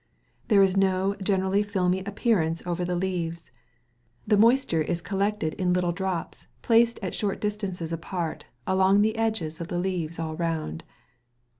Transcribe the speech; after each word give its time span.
There 0.47 0.63
is 0.63 0.75
no 0.75 1.13
generally 1.21 1.61
filmy 1.61 1.99
appearance 1.99 2.63
over 2.65 2.83
the 2.83 2.95
leaves; 2.95 3.51
the 4.25 4.35
moisture 4.35 4.81
is 4.81 4.99
collected 4.99 5.53
in 5.61 5.73
little 5.73 5.91
drops 5.91 6.47
placed 6.63 6.97
at 7.03 7.13
short 7.13 7.39
distances 7.39 7.93
apart, 7.93 8.45
along 8.65 9.03
the 9.03 9.15
edges 9.15 9.61
of 9.61 9.67
the 9.67 9.77
leaves 9.77 10.17
all 10.17 10.35
round. 10.35 10.83